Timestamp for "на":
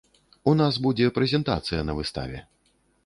1.91-1.99